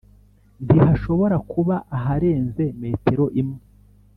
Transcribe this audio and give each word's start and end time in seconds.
ntihashobora 0.65 1.37
kuba 1.51 1.75
aharenze 1.97 2.63
metero 2.81 3.25
imwe. 3.41 3.59